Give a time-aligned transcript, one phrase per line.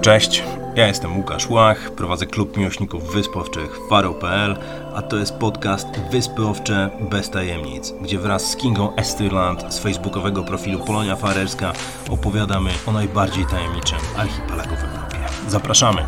[0.00, 0.42] Cześć,
[0.74, 4.56] ja jestem Łukasz Łach, prowadzę klub miłośników wysp owczych Faro.pl,
[4.94, 10.42] a to jest podcast Wyspy Owcze bez tajemnic, gdzie wraz z Kingą Estyrland z facebookowego
[10.42, 11.72] profilu Polonia Farerska
[12.10, 15.18] opowiadamy o najbardziej tajemniczym archipelagu w Europie.
[15.48, 16.04] Zapraszamy!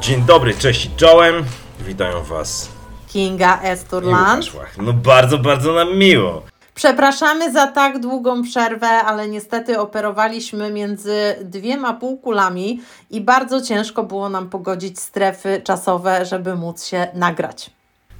[0.00, 1.44] Dzień dobry, cześć i czołem,
[1.80, 2.68] witają Was
[3.08, 4.44] Kinga Esturland.
[4.44, 4.78] Łukasz Łach.
[4.78, 6.49] No bardzo, bardzo nam miło.
[6.80, 12.80] Przepraszamy za tak długą przerwę, ale niestety operowaliśmy między dwiema półkulami
[13.10, 17.70] i bardzo ciężko było nam pogodzić strefy czasowe, żeby móc się nagrać.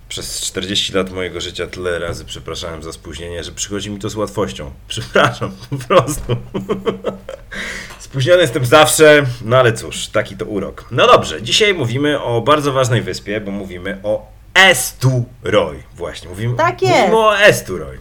[0.09, 4.17] Przez 40 lat mojego życia tyle razy przepraszałem za spóźnienie, że przychodzi mi to z
[4.17, 4.71] łatwością.
[4.89, 6.37] Przepraszam, po prostu.
[7.99, 10.85] Spóźniony jestem zawsze, no ale cóż, taki to urok.
[10.91, 15.83] No dobrze, dzisiaj mówimy o bardzo ważnej wyspie, bo mówimy o Esturoy.
[15.95, 17.99] Właśnie, mówimy, Tak mówimy o Esturoy.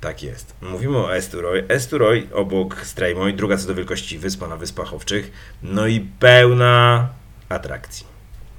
[0.00, 0.54] Tak jest.
[0.62, 1.64] Mówimy o Esturoy.
[1.68, 5.32] Esturoy obok Strejmoj, druga co do wielkości wyspa na Wyspach Owczych.
[5.62, 7.08] No i pełna
[7.48, 8.06] atrakcji.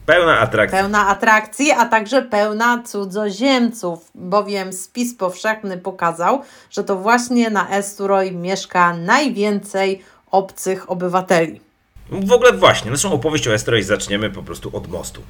[0.05, 0.79] Pełna atrakcji.
[0.79, 8.31] Pełna atrakcji, a także pełna cudzoziemców, bowiem spis powszechny pokazał, że to właśnie na Esturoj
[8.31, 11.61] mieszka najwięcej obcych obywateli.
[12.09, 15.21] W ogóle właśnie, naszą opowieść o Estroy zaczniemy po prostu od mostu.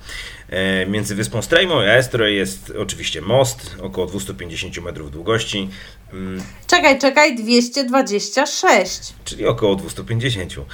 [0.49, 5.69] E, między wyspą Strejmą a Estroy jest oczywiście most, około 250 metrów długości,
[6.13, 9.13] mm, Czekaj, czekaj, 226.
[9.25, 10.55] czyli około 250.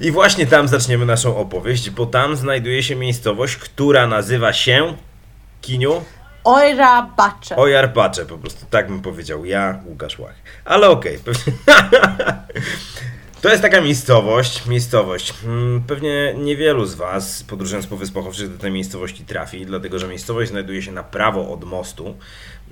[0.00, 4.96] I właśnie tam zaczniemy naszą opowieść, bo tam znajduje się miejscowość, która nazywa się
[5.60, 6.02] Kiniu
[6.48, 7.56] Ojra Bacze.
[7.56, 10.34] Ojarpacze, po prostu tak bym powiedział ja, Łukasz Łach.
[10.64, 11.18] Ale okej.
[13.42, 15.34] To jest taka miejscowość, miejscowość.
[15.44, 20.08] mm, Pewnie niewielu z Was, podróżując po Wyspach Owczych, do tej miejscowości trafi, dlatego że
[20.08, 22.14] miejscowość znajduje się na prawo od mostu,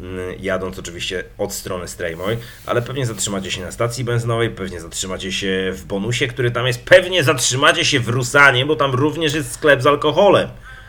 [0.01, 5.33] mm, jadąc oczywiście od strony Strejmoj, ale pewnie zatrzymacie się na stacji benzynowej, pewnie zatrzymacie
[5.33, 9.53] się w bonusie, który tam jest, pewnie zatrzymacie się w Rusanie, bo tam również jest
[9.53, 10.49] sklep z alkoholem.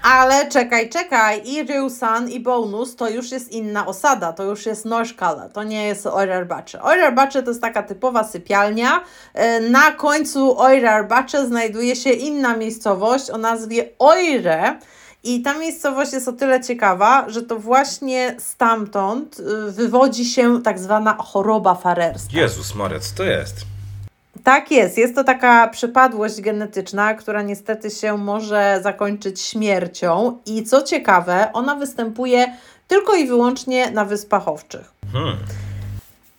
[0.09, 4.85] Ale czekaj, czekaj, i Ryusan i Bonus to już jest inna osada, to już jest
[4.85, 6.81] Norskala, to nie jest Oirarbacze.
[6.84, 9.01] Oirarbacze to jest taka typowa sypialnia.
[9.34, 14.79] E, Na końcu Oirarbacze znajduje się inna miejscowość o nazwie Oire.
[15.23, 20.79] I ta miejscowość jest o tyle ciekawa, że to właśnie stamtąd y, wywodzi się tak
[20.79, 22.29] zwana choroba farerska.
[22.34, 23.56] Jezus Maria, co to jest?
[24.47, 24.97] Tak jest.
[24.97, 30.38] Jest to taka przypadłość genetyczna, która niestety się może zakończyć śmiercią.
[30.46, 32.53] I co ciekawe, ona występuje
[32.88, 34.91] tylko i wyłącznie na Wyspach Owczych.
[35.13, 35.38] Hmm.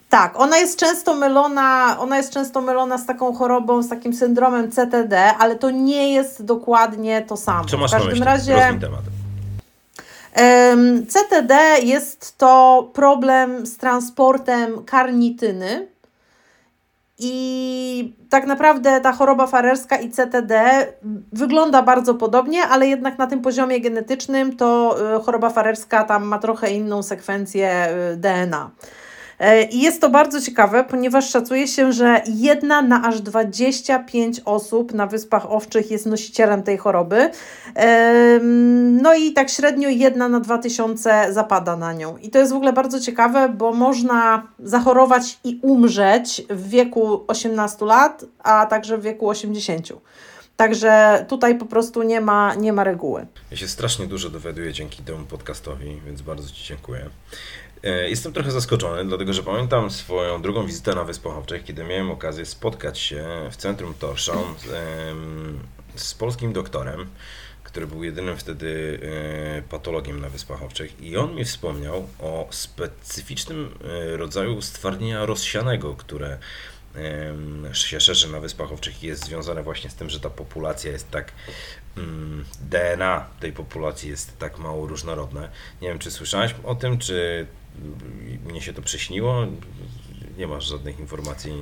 [0.08, 4.70] Tak, ona jest często mylona, ona jest często mylona z taką chorobą, z takim syndromem
[4.70, 7.64] CTD, ale to nie jest dokładnie to samo.
[7.64, 8.24] Co masz w na każdym myśli?
[8.24, 9.02] razie temat.
[10.32, 15.97] em, CTD jest to problem z transportem karnityny.
[17.18, 20.86] I tak naprawdę ta choroba farerska i CTD
[21.32, 26.38] wygląda bardzo podobnie, ale jednak na tym poziomie genetycznym to y, choroba farerska tam ma
[26.38, 28.70] trochę inną sekwencję y, DNA.
[29.38, 34.94] E, I jest to bardzo ciekawe, ponieważ szacuje się, że jedna na aż 25 osób
[34.94, 37.30] na Wyspach Owczych jest nosicielem tej choroby.
[37.74, 42.16] Em, No i tak średnio jedna na 2000 zapada na nią.
[42.16, 47.84] I to jest w ogóle bardzo ciekawe, bo można zachorować i umrzeć w wieku 18
[47.84, 49.88] lat, a także w wieku 80.
[50.56, 53.26] Także tutaj po prostu nie ma, nie ma reguły.
[53.50, 57.10] Ja się strasznie dużo dowiaduję dzięki temu podcastowi, więc bardzo Ci dziękuję.
[57.84, 62.10] E, Jestem trochę zaskoczony, dlatego że pamiętam swoją drugą wizytę na Wyspach Owczych, kiedy miałem
[62.10, 67.06] okazję spotkać się w centrum Torshavn z, z polskim doktorem,
[67.64, 69.00] który był jedynym wtedy
[69.58, 73.74] e, patologiem na Wyspach Owczych i on mi wspomniał o specyficznym
[74.12, 76.38] e, rodzaju stwardnienia rozsianego, które
[77.72, 81.10] się szerzy na Wyspach Owczych i jest związane właśnie z tym, że ta populacja jest
[81.10, 81.32] tak
[81.96, 85.48] mm, DNA tej populacji jest tak mało różnorodne.
[85.82, 87.46] Nie wiem, czy słyszałeś o tym, czy
[88.48, 89.46] mnie się to przyśniło?
[90.38, 91.52] Nie masz żadnych informacji.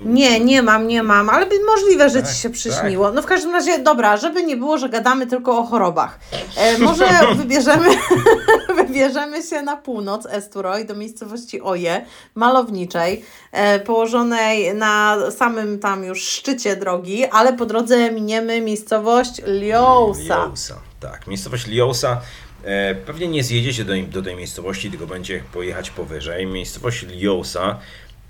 [0.00, 3.12] Nie, nie mam, nie mam, ale możliwe, że Tak, Ci się przyśniło.
[3.12, 6.18] No w każdym razie, dobra, żeby nie było, że gadamy tylko o chorobach.
[6.56, 7.06] E, może
[7.36, 7.88] wybierzemy,
[8.86, 16.22] wybierzemy się na północ Esturoj, do miejscowości Oje, malowniczej, e, położonej na samym tam już
[16.22, 20.44] szczycie drogi, ale po drodze miniemy miejscowość Liousa.
[20.44, 21.26] Liousa, tak.
[21.26, 22.20] Miejscowość Liousa.
[22.64, 26.46] E, pewnie nie zjedziecie do, do tej miejscowości, tylko będzie pojechać powyżej.
[26.46, 27.78] Miejscowość Liousa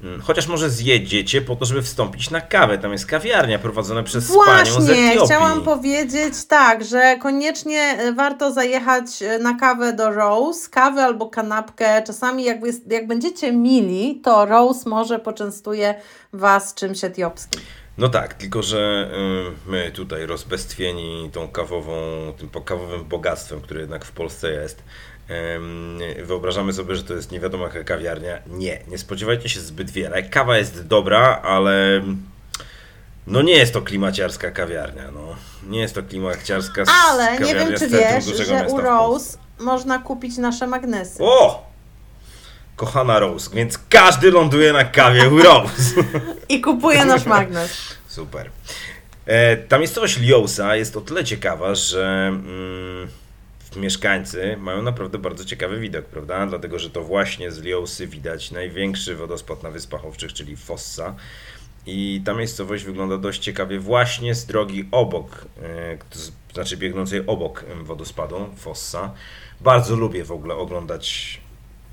[0.03, 2.79] Mm, Chociaż może zjedziecie po to, żeby wstąpić na kawę.
[2.79, 5.27] Tam jest kawiarnia prowadzona przez panią z Właśnie, Etiopii.
[5.27, 11.27] chciałam powiedzieć tak, że koniecznie e, warto zajechać e, na kawę do Rose, kawę albo
[11.27, 12.03] kanapkę.
[12.03, 15.95] Czasami jak, jest, jak będziecie mili, to Rose może poczęstuje
[16.33, 17.61] Was czymś etiopskim.
[17.99, 19.11] No tak, tylko że
[19.67, 24.83] y, my tutaj rozbestwieni tą kawową, tym kawowym bogactwem, które jednak w Polsce jest,
[25.57, 28.39] ym, wyobrażamy sobie, że to jest nie wiadomo jaka kawiarnia.
[28.47, 30.23] Nie, nie spodziewajcie się zbyt wiele.
[30.23, 32.03] Kawa jest dobra, ale
[33.27, 35.37] no nie jest to klimaciarska kawiarnia, no.
[35.67, 38.81] Nie jest to klimaciarska s- Ale nie wiem, z czy wiesz, że u.
[38.81, 41.19] Rose można kupić nasze magnesy.
[41.21, 41.68] O!
[42.79, 45.95] Kochana Rose, więc każdy ląduje na kawie Rose.
[46.49, 47.99] I kupuje nasz magnes.
[48.07, 48.51] Super.
[49.27, 53.09] E, ta miejscowość Liosa jest o tyle ciekawa, że mm,
[53.77, 56.47] mieszkańcy mają naprawdę bardzo ciekawy widok, prawda?
[56.47, 61.15] Dlatego, że to właśnie z Liosy widać największy wodospad na Wyspach Owczych, czyli Fossa.
[61.87, 65.99] I ta miejscowość wygląda dość ciekawie właśnie z drogi obok, e,
[66.55, 69.13] znaczy biegnącej obok wodospadu Fossa.
[69.61, 71.41] Bardzo lubię w ogóle oglądać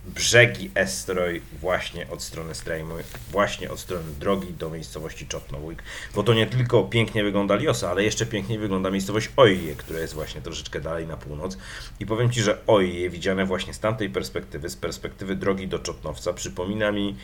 [0.08, 2.96] brzegi Estroj właśnie od strony Strejmu,
[3.32, 5.84] właśnie od strony drogi do miejscowości Czotnowójk,
[6.16, 10.14] bo to nie tylko pięknie wygląda Liosa, ale jeszcze piękniej wygląda miejscowość Oje, która jest
[10.14, 11.58] właśnie troszeczkę dalej na północ
[12.00, 16.34] i powiem Ci, że Oje widziane właśnie z tamtej perspektywy, z perspektywy drogi do Czotnowca
[16.34, 17.16] przypomina mi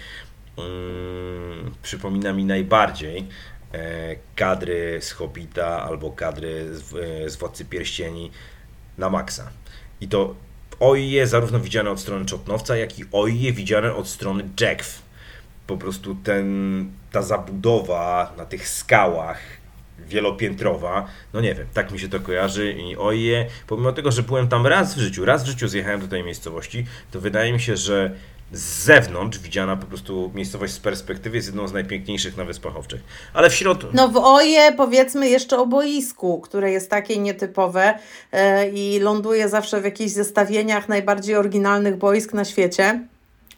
[0.58, 3.28] mm, przypomina mi najbardziej
[3.74, 8.32] e, kadry z Hobbita albo kadry z, e, z Władcy Pierścieni
[8.98, 9.52] na maksa.
[10.02, 10.36] I to
[10.82, 15.02] Oje zarówno widziane od strony Czotnowca, jak i Oje widziane od strony Jackw.
[15.68, 19.40] Po prostu ten, ta zabudowa na tych skałach
[20.08, 24.48] wielopiętrowa, no nie wiem, tak mi się to kojarzy i Oje, pomimo tego, że byłem
[24.48, 27.78] tam raz w życiu, raz w życiu zjechałem do tej miejscowości, to wydaje mi się,
[27.78, 28.16] że
[28.52, 33.02] z zewnątrz widziana po prostu miejscowość z perspektywy jest jedną z najpiękniejszych na Wyspach Owczych.
[33.34, 37.94] Ale w środku, No w Oje powiedzmy jeszcze o boisku, które jest takie nietypowe
[38.32, 43.08] e, i ląduje zawsze w jakichś zestawieniach najbardziej oryginalnych boisk na świecie.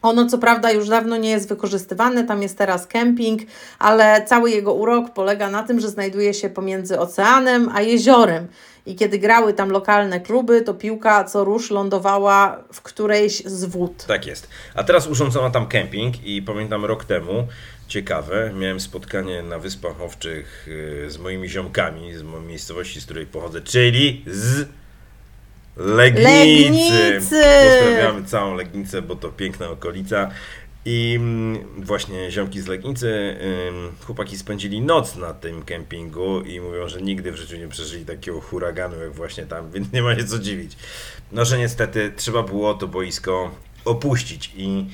[0.04, 3.42] Ono co prawda już dawno nie jest wykorzystywane, tam jest teraz kemping,
[3.80, 8.48] ale cały jego urok polega na tym, że znajduje się pomiędzy oceanem a jeziorem.
[8.86, 14.06] I kiedy grały tam lokalne kluby, to piłka co rusz lądowała w którejś z wód.
[14.06, 14.48] Tak jest.
[14.76, 17.48] A teraz urządzono tam kemping i pamiętam rok temu,
[17.88, 23.26] ciekawe, miałem spotkanie na Wyspach Owczych y, z moimi ziomkami z mojej miejscowości, z której
[23.26, 24.68] pochodzę, czyli z
[25.78, 26.24] Legnicy.
[26.24, 27.44] Legnicy!
[27.70, 30.32] Pozdrawiamy całą Legnicę, bo to piękna okolica.
[30.86, 33.38] I mm, właśnie ziomki z Legnicy,
[34.06, 38.42] chłopaki spędzili noc na tym kempingu i mówią, że nigdy w życiu nie przeżyli takiego
[38.42, 40.78] huraganu jak właśnie tam, więc nie ma się co dziwić.
[41.32, 43.52] No, że niestety trzeba było to boisko
[43.86, 44.86] opuścić i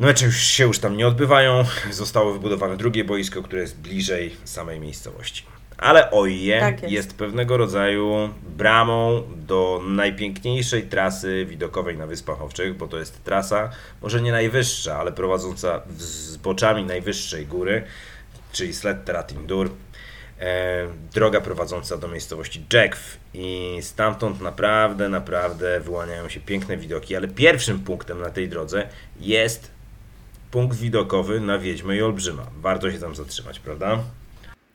[0.00, 1.64] no mecze już się już tam nie odbywają.
[1.90, 5.57] Zostało wybudowane drugie boisko, które jest bliżej samej miejscowości.
[5.78, 6.92] Ale Oje Tak jest.
[6.94, 7.14] jest.
[7.18, 13.70] pewnego rodzaju bramą do najpiękniejszej trasy widokowej na Wyspach Owczych, bo to jest trasa
[14.02, 17.84] może nie najwyższa, ale prowadząca z boczami najwyższej góry,
[18.52, 19.70] czyli Sletteratindur.
[20.40, 27.28] E, droga prowadząca do miejscowości Jackw i stamtąd naprawdę, naprawdę wyłaniają się piękne widoki, ale
[27.28, 28.88] pierwszym punktem na tej drodze
[29.20, 29.70] jest
[30.50, 32.46] punkt widokowy na Wiedźmę i Olbrzyma.
[32.60, 33.98] Warto się tam zatrzymać, prawda?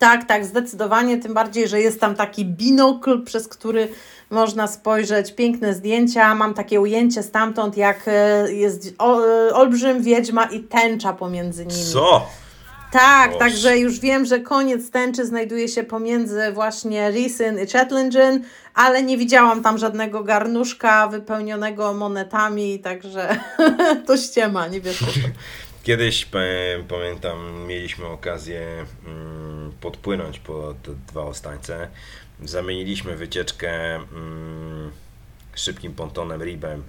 [0.03, 1.17] Tak, tak, zdecydowanie.
[1.17, 3.87] Tym bardziej, że jest tam taki binokl, przez który
[4.29, 5.35] można spojrzeć.
[5.35, 6.35] Piękne zdjęcia.
[6.35, 11.91] Mam takie ujęcie stamtąd, jak e, jest e, olbrzym, wiedźma i tęcza pomiędzy nimi.
[11.93, 12.27] Co?
[12.91, 13.39] Tak, Boże.
[13.39, 18.43] także już wiem, że koniec tęczy znajduje się pomiędzy właśnie Rysyn i Chetlingen,
[18.73, 23.39] ale nie widziałam tam żadnego garnuszka wypełnionego monetami, także
[24.07, 25.03] to ściema, nie wiesz.
[25.83, 26.27] Kiedyś
[26.87, 31.87] pamiętam, mieliśmy okazję mm, podpłynąć po te dwa ostańce.
[32.43, 34.91] Zamieniliśmy wycieczkę mm,
[35.55, 36.83] szybkim pontonem Ribem.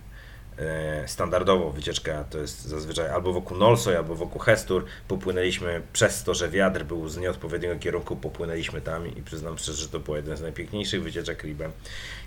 [0.59, 4.85] E, Standardowo wycieczka to jest zazwyczaj albo wokół Nolsoj, albo wokół Hestur.
[5.09, 9.89] Popłynęliśmy przez to, że wiatr był z nieodpowiedniego kierunku, popłynęliśmy tam i przyznam szczerze, że
[9.89, 11.73] to była jedna z najpiękniejszych wycieczek Ribem,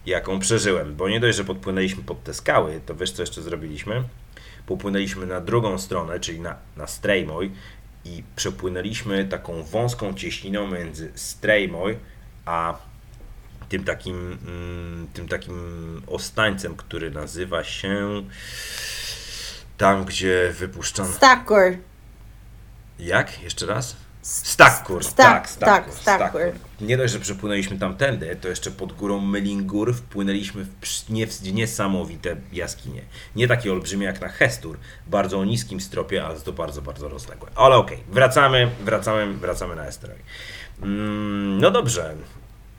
[0.06, 0.96] jaką przeżyłem.
[0.96, 4.04] Bo nie dość, że podpłynęliśmy pod te skały, to wiesz co jeszcze zrobiliśmy?
[4.68, 7.52] Popłynęliśmy na drugą stronę, czyli na, na Strejmoj
[8.06, 11.98] i przepłynęliśmy taką wąską cieśniną między Strejmoj
[12.48, 12.78] a
[13.70, 18.24] tym takim, mm, tym takim ostańcem, który nazywa się
[19.78, 21.14] tam, gdzie wypuszczano...
[21.14, 21.78] Stacker.
[23.00, 23.42] Jak?
[23.44, 23.96] Jeszcze raz?
[24.22, 24.78] Stak-
[25.16, 26.42] tak, tak, Stakkur, Stakkur.
[26.82, 33.02] Nie dość, że przepłynęliśmy tamtędy, to jeszcze pod górą Melingur wpłynęliśmy w nie- niesamowite jaskinie.
[33.36, 37.50] Nie takie olbrzymie jak na Hestur, bardzo o niskim stropie, ale to bardzo, bardzo rozległe.
[37.56, 40.18] Ale okej, wracamy, wracamy, wracamy na Esteroj.
[40.82, 42.16] Mm, no dobrze,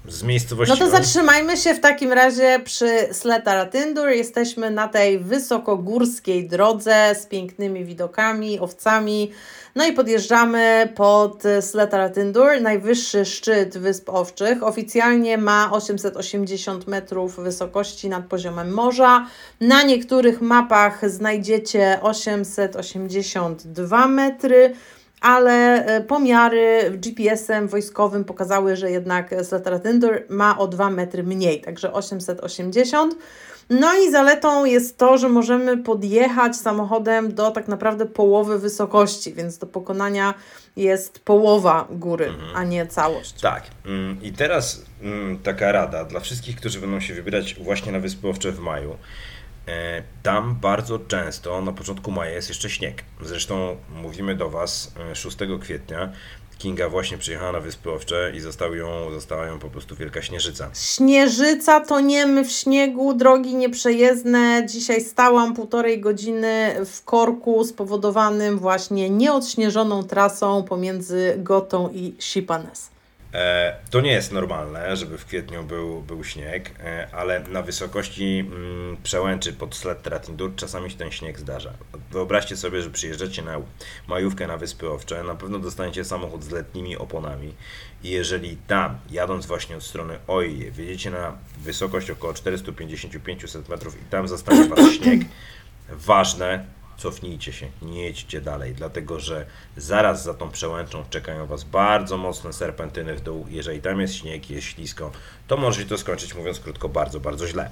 [0.09, 0.73] z miejscowości...
[0.73, 4.09] No to zatrzymajmy się w takim razie przy Sletaratindur.
[4.09, 9.31] Jesteśmy na tej wysokogórskiej drodze z pięknymi widokami, owcami.
[9.75, 14.63] No i podjeżdżamy pod Sletaratindur, najwyższy szczyt Wysp Owczych.
[14.63, 19.27] Oficjalnie ma 880 metrów wysokości nad poziomem morza.
[19.61, 24.75] Na niektórych mapach znajdziecie 882 metry
[25.21, 31.93] ale e, pomiary GPS-em wojskowym pokazały, że jednak Sletaratindur ma o 2 metry mniej, także
[31.93, 33.17] 880.
[33.71, 39.59] No i zaletą jest to, że możemy podjechać samochodem do tak naprawdę połowy wysokości, więc
[39.59, 40.35] do pokonania
[40.77, 43.41] jest połowa góry, a nie całość.
[43.41, 43.63] Tak.
[43.87, 48.29] mm, I teraz mm, taka rada dla wszystkich, którzy będą się wybierać właśnie na Wyspy
[48.29, 48.97] Owcze w maju.
[49.69, 53.05] E, Tam bardzo często na początku maja jest jeszcze śnieg.
[53.23, 56.13] Zresztą mówimy do Was e, 6 kwietnia.
[56.59, 60.71] Kinga właśnie przyjechała na Wyspy Owcze i został ją, została ją po prostu wielka śnieżyca.
[60.75, 64.67] Śnieżyca, toniemy w śniegu, drogi nieprzejezdne.
[64.69, 72.91] Dzisiaj stałam półtorej godziny w korku spowodowanym właśnie nieodśnieżoną trasą pomiędzy Gotą i Sipanes.
[73.39, 78.39] E, To nie jest normalne, żeby w kwietniu był, był śnieg, e, ale na wysokości
[78.39, 81.73] mm, przełęczy pod Slettratindur czasami się ten śnieg zdarza.
[82.11, 83.61] Wyobraźcie sobie, że przyjeżdżacie na
[84.09, 87.55] majówkę na Wyspy Owcze, na pewno dostaniecie samochód z letnimi oponami
[88.05, 94.05] i jeżeli tam, jadąc właśnie od strony Oje, wjedziecie na wysokość około 450-500 metrów i
[94.11, 95.21] tam zastanie Was śnieg,
[95.89, 96.65] ważne,
[96.99, 102.53] cofnijcie się, nie jedźcie dalej, dlatego że zaraz za tą przełęczą czekają Was bardzo mocne
[102.53, 103.47] serpentyny w dół.
[103.51, 105.11] Jeżeli tam jest śnieg, jest ślisko,
[105.47, 107.71] to może się to skończyć, mówiąc krótko, bardzo, bardzo źle.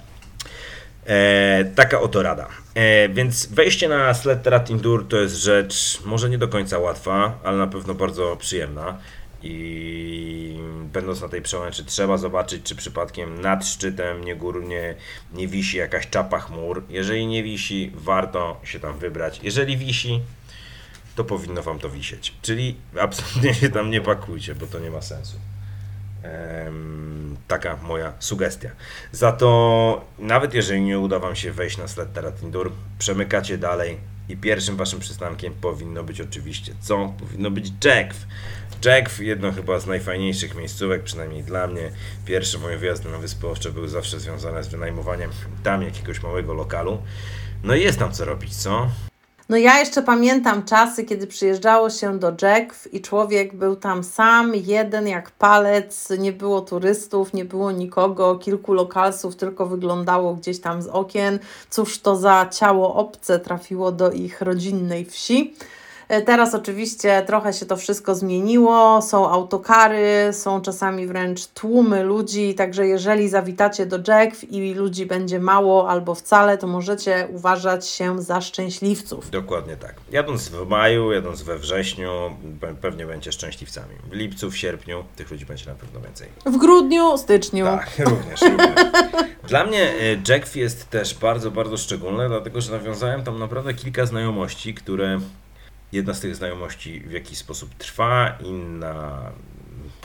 [1.05, 2.47] E, taka oto rada.
[2.75, 4.69] E, więc wejście na Sletterat
[5.09, 8.97] to jest rzecz może nie do końca łatwa, ale na pewno bardzo przyjemna.
[9.43, 10.59] I
[10.93, 14.63] będąc na tej przełęczy, trzeba zobaczyć, czy przypadkiem nad szczytem nie, gór,
[15.33, 16.83] nie, wisi jakaś czapa chmur.
[16.89, 19.39] Jeżeli nie wisi, warto się tam wybrać.
[19.43, 20.21] Jeżeli wisi,
[21.15, 22.33] to powinno Wam to wisieć.
[22.41, 25.37] Czyli absolutnie się tam nie pakujcie, bo to nie ma sensu.
[27.47, 28.69] Taka moja sugestia.
[29.11, 33.97] Za to, nawet jeżeli nie uda Wam się wejść na Sletterat-Indur, przemykacie dalej
[34.29, 37.13] i pierwszym Waszym przystankiem powinno być oczywiście co?
[37.19, 38.27] Powinno być Jackw.
[38.85, 41.91] Jackw, jedno chyba z najfajniejszych miejscówek, przynajmniej dla mnie.
[42.25, 45.29] Pierwsze moje wyjazdy na Wyspy Owcze były zawsze związane z wynajmowaniem
[45.63, 46.97] tam jakiegoś małego lokalu.
[47.63, 48.87] No i jest tam co robić, co?
[49.49, 54.55] No ja jeszcze pamiętam czasy, kiedy przyjeżdżało się do Jackw i człowiek był tam sam,
[54.55, 60.81] jeden jak palec, nie było turystów, nie było nikogo, kilku lokalsów tylko wyglądało gdzieś tam
[60.81, 61.39] z okien.
[61.69, 65.55] Cóż to za ciało obce trafiło do ich rodzinnej wsi.
[66.09, 72.55] E, Teraz oczywiście trochę się to wszystko zmieniło, są autokary, są czasami wręcz tłumy ludzi,
[72.55, 78.21] także jeżeli zawitacie do Jackw i ludzi będzie mało albo wcale, to możecie uważać się
[78.21, 79.29] za szczęśliwców.
[79.29, 79.95] Dokładnie tak.
[80.11, 82.09] Jadąc w maju, jadąc we wrześniu,
[82.61, 83.95] pe- pewnie będziecie szczęśliwcami.
[84.11, 86.27] W lipcu, w sierpniu tych ludzi będzie na pewno więcej.
[86.45, 87.65] W grudniu, styczniu.
[87.65, 88.41] Tak, również.
[88.41, 88.75] również.
[89.49, 89.93] Dla mnie e,
[90.33, 95.19] Jackw jest też bardzo, bardzo szczególne, dlatego że nawiązałem tam naprawdę kilka znajomości, które
[95.91, 99.31] jedna z tych znajomości w jakiś sposób trwa, inna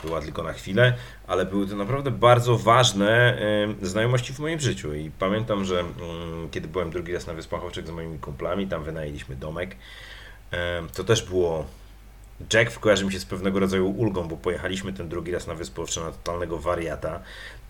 [0.03, 0.93] była tylko na chwilę,
[1.27, 3.37] ale były to naprawdę bardzo ważne
[3.81, 4.93] znajomości w moim życiu.
[4.93, 8.83] I pamiętam, że mm, kiedy byłem drugi raz na Wyspach Owczych z moimi kumplami, tam
[8.83, 9.75] wynajęliśmy domek.
[10.93, 11.65] To też było
[12.53, 15.81] Jack kojarzy mi się z pewnego rodzaju ulgą, bo pojechaliśmy ten drugi raz na Wyspę
[15.81, 17.19] Owcze na totalnego wariata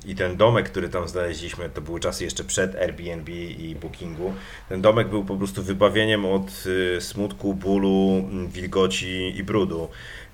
[0.05, 4.33] i ten domek, który tam znaleźliśmy, to były czasy jeszcze przed Airbnb i Bookingu.
[4.69, 6.65] Ten domek był po prostu wybawieniem od
[6.97, 9.89] y, smutku, bólu, mm, wilgoci i brudu.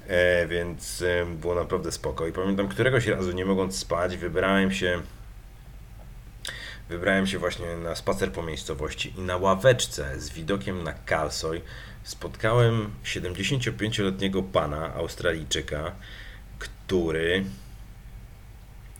[0.07, 1.03] E, więc
[1.41, 2.27] było naprawdę spoko.
[2.27, 5.01] I pamiętam, któregoś razu nie mogąc spać, wybrałem się
[6.89, 11.61] Wybrałem się właśnie na spacer po miejscowości i na ławeczce z widokiem na Kalsoj
[12.03, 15.91] spotkałem 75-letniego pana, Australijczyka,
[16.59, 17.45] który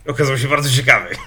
[0.06, 1.14] okazał się bardzo ciekawy.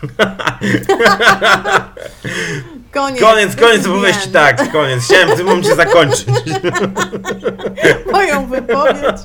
[2.93, 3.19] Koniec.
[3.21, 3.91] Koniec, koniec Nie.
[3.93, 5.03] opowieści, tak, koniec.
[5.03, 6.25] Chciałem w tym momencie zakończyć.
[8.13, 9.21] Moją wypowiedź.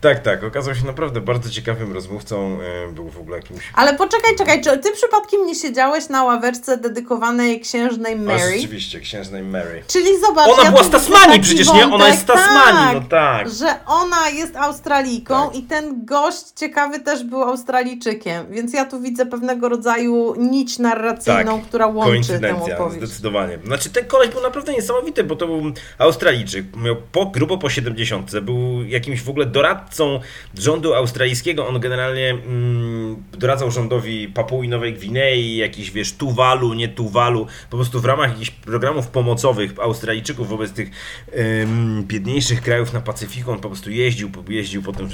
[0.00, 2.58] Tak, tak, okazał się naprawdę bardzo ciekawym rozmówcą.
[2.88, 3.60] e, Był w ogóle jakimś...
[3.74, 8.54] Ale poczekaj, czekaj, czy ty przypadkiem nie siedziałeś na ławeczce dedykowanej księżnej Mary?
[8.58, 9.82] Oczywiście, księżnej Mary.
[9.86, 11.84] Czyli zobacz, Ona ja była z Tasmanii przecież, nie?
[11.84, 13.50] Ona wątek, jest z Tasmanii, tak, no tak.
[13.50, 15.56] Że ona jest Australijką Tak.
[15.58, 21.62] i ten gość ciekawy też był Australijczykiem, więc ja tu widzę pewnego rodzaju nić narracyjną,
[21.62, 23.06] która łączy tę Opowieść.
[23.06, 23.58] zdecydowanie.
[23.64, 28.40] Znaczy ten koleś był naprawdę niesamowity, bo to był Australijczyk, miał po, grubo po 70,
[28.40, 30.20] był jakimś w ogóle doradcą
[30.58, 37.46] rządu australijskiego, on generalnie mm, doradzał rządowi Papui Nowej Gwinei, jakiś wiesz, Tuwalu, nie Tuwalu,
[37.70, 40.90] po prostu w ramach jakichś programów pomocowych Australijczyków wobec tych
[41.32, 45.08] em, biedniejszych krajów na Pacyfiku, on po prostu jeździł, jeździł po, tym,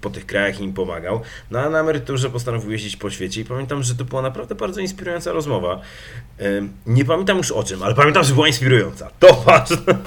[0.00, 1.20] po tych krajach i im pomagał,
[1.50, 4.80] no a na emeryturze postanowił jeździć po świecie i pamiętam, że to była naprawdę bardzo
[4.80, 5.80] inspirująca rozmowa.
[6.86, 9.10] Nie pamiętam już o czym, ale pamiętam, że była inspirująca.
[9.20, 9.76] To ważne.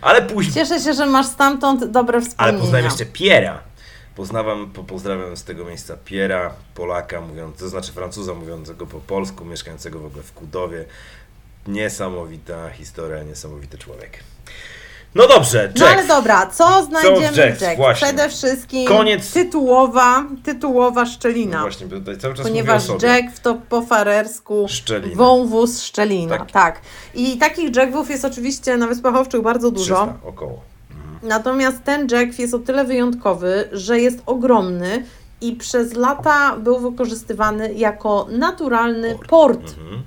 [0.00, 0.54] Ale później.
[0.54, 2.58] Cieszę się, że masz stamtąd dobre Ale wspomnienia.
[2.60, 3.62] poznałem jeszcze Piera.
[4.14, 9.44] Poznawam, po, pozdrawiam z tego miejsca Piera, Polaka, mówiąc, to znaczy Francuza mówiącego po polsku,
[9.44, 10.84] mieszkającego w ogóle w Kudowie.
[11.66, 14.18] Niesamowita historia, niesamowity człowiek.
[15.16, 16.08] No dobrze, No ale Jack.
[16.08, 17.60] dobra, co znajdziemy w Jack?
[17.60, 17.76] Jack?
[17.76, 18.06] Właśnie.
[18.06, 19.32] Przede wszystkim Koniec.
[19.32, 21.56] tytułowa, tytułowa szczelina.
[21.56, 23.08] No właśnie, bo tutaj cały czas Ponieważ mówię o sobie.
[23.12, 25.16] Jack to po farersku Szczelina.
[25.16, 26.38] wąwóz szczelina.
[26.38, 26.50] Tak.
[26.52, 26.80] Tak.
[27.14, 30.06] I takich Jacków jest oczywiście na Wyspach Owczych bardzo dużo.
[30.06, 30.60] 300 około.
[31.22, 35.04] Natomiast ten Jack jest o tyle wyjątkowy, że jest ogromny
[35.40, 39.28] i przez lata był wykorzystywany jako naturalny Port.
[39.28, 39.60] port.
[39.78, 40.02] Mhm.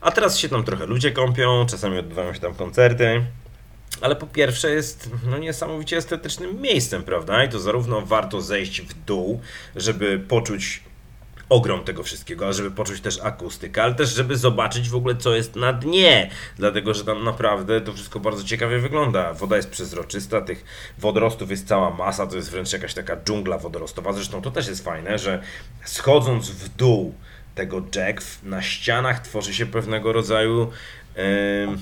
[0.00, 3.22] A teraz się tam trochę ludzie kąpią, czasami odbywają się tam koncerty.
[4.00, 7.44] Ale po pierwsze jest no, niesamowicie estetycznym miejscem, prawda?
[7.44, 9.40] I to zarówno warto zejść w dół,
[9.76, 10.82] żeby poczuć
[11.48, 15.56] ogrom tego wszystkiego, żeby poczuć też akustykę, ale też żeby zobaczyć w ogóle co jest
[15.56, 19.32] na dnie, dlatego że tam naprawdę to wszystko bardzo ciekawie wygląda.
[19.32, 20.64] Woda jest przezroczysta, tych
[20.98, 24.12] wodorostów jest cała masa, to jest wręcz jakaś taka dżungla wodorostowa.
[24.12, 25.42] Zresztą to też jest fajne, że
[25.84, 27.14] schodząc w dół
[27.54, 30.70] tego Jack na ścianach tworzy się pewnego rodzaju
[31.14, 31.78] em,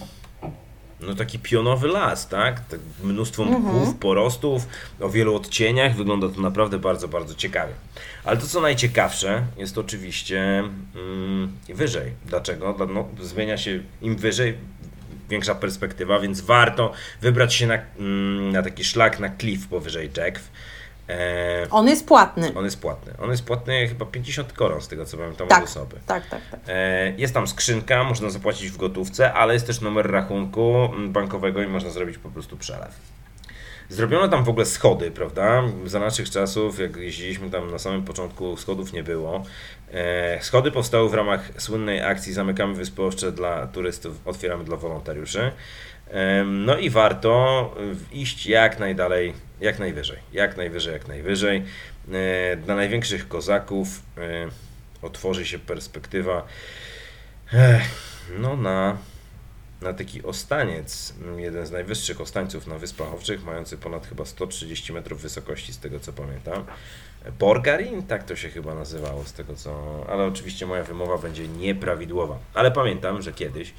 [1.02, 2.60] no taki pionowy las, tak?
[2.68, 4.66] tak mnóstwo mchów, porostów,
[5.00, 5.96] o wielu odcieniach.
[5.96, 7.72] Wygląda to naprawdę bardzo, bardzo ciekawie.
[8.24, 10.58] Ale to, co najciekawsze, jest oczywiście
[10.96, 12.12] mm, wyżej.
[12.26, 12.72] Dlaczego?
[12.72, 14.54] Dla- No, zmienia się im wyżej,
[15.30, 20.40] większa perspektywa, więc warto wybrać się na, mm, na taki szlak na klif powyżej Jack.
[21.08, 22.52] E, On jest płatny.
[22.54, 23.12] on jest płatny.
[23.22, 25.96] On jest płatny chyba 50 koron, z tego co pamiętam Tak, od osoby.
[26.06, 26.60] tak, tak, tak.
[26.68, 31.66] E, Jest tam skrzynka, można zapłacić w gotówce, ale jest też numer rachunku bankowego i
[31.66, 33.00] można zrobić po prostu przelew.
[33.88, 35.62] Zrobiono tam w ogóle schody, prawda?
[35.86, 39.42] Za naszych czasów, jak jeździliśmy tam na samym początku, schodów nie było.
[39.92, 45.52] E, Schody powstały w ramach słynnej akcji Zamykamy Wyspy Owcze dla turystów, otwieramy dla wolontariuszy.
[46.46, 47.74] No i warto
[48.12, 51.64] iść jak najdalej, jak najwyżej, jak najwyżej, jak najwyżej.
[52.12, 54.48] E, Dla największych kozaków e,
[55.02, 56.46] otworzy się perspektywa
[57.52, 57.82] Ech,
[58.38, 58.96] no na,
[59.80, 65.22] na taki ostaniec, jeden z najwyższych ostańców na Wyspach Owczych, mający ponad chyba 130 metrów
[65.22, 66.64] wysokości, z tego co pamiętam.
[67.38, 70.04] Borgarin, tak to się chyba nazywało, z tego co.
[70.08, 72.38] Ale oczywiście moja wymowa będzie nieprawidłowa.
[72.54, 73.74] Ale pamiętam, że kiedyś,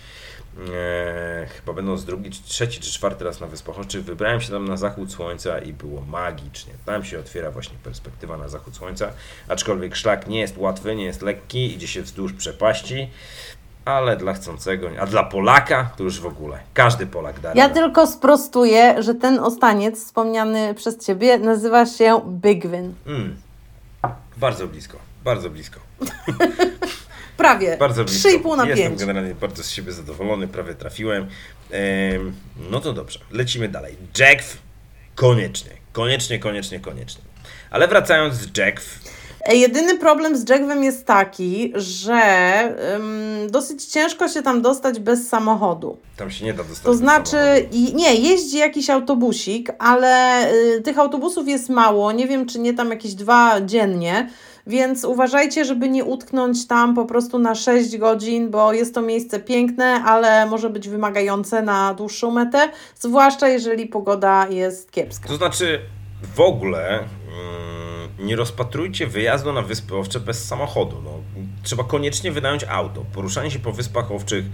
[0.73, 4.67] e, chyba będąc drugi, czy trzeci czy czwarty raz na Wyspach Owczych, wybrałem się tam
[4.67, 6.73] na zachód słońca i było magicznie.
[6.85, 9.11] Tam się otwiera właśnie perspektywa na zachód słońca,
[9.47, 13.09] aczkolwiek szlak nie jest łatwy, nie jest lekki, idzie się wzdłuż przepaści.
[13.85, 16.59] Ale dla chcącego, a dla Polaka to już w ogóle.
[16.73, 22.93] Każdy Polak da Ja tylko sprostuję, że ten ostaniec wspomniany przez Ciebie nazywa się Bigwin.
[23.07, 23.35] Mm.
[24.37, 25.79] Bardzo blisko, bardzo blisko.
[27.37, 27.77] Prawie.
[27.77, 28.29] Bardzo blisko.
[28.29, 28.99] 3,5 na Jestem 5.
[28.99, 31.27] generalnie bardzo z siebie zadowolony, prawie trafiłem.
[31.71, 32.33] Em,
[32.71, 33.97] no to dobrze, lecimy dalej.
[34.19, 34.43] Jack,
[35.15, 37.23] koniecznie, koniecznie, koniecznie, koniecznie.
[37.71, 38.81] Ale wracając z Jack,
[39.51, 42.21] Jedyny problem z Jackwem jest taki, że
[42.95, 45.97] ym, dosyć ciężko się tam dostać bez samochodu.
[46.17, 46.85] tam się nie da dostać.
[46.85, 47.37] To znaczy,
[47.71, 52.11] i, nie, jeździ jakiś autobusik, ale y, tych autobusów jest mało.
[52.11, 54.29] Nie wiem, czy nie tam jakieś dwa dziennie.
[54.67, 59.39] Więc uważajcie, żeby nie utknąć tam po prostu na 6 godzin, bo jest to miejsce
[59.39, 65.27] piękne, ale może być wymagające na dłuższą metę, zwłaszcza jeżeli pogoda jest kiepska.
[65.29, 65.79] To znaczy,
[66.35, 71.01] w ogóle mm, nie rozpatrujcie wyjazdu na Wyspy Owcze bez samochodu.
[71.03, 71.11] No,
[71.63, 73.05] trzeba koniecznie wynająć auto.
[73.13, 74.45] Poruszanie się po Wyspach Owczych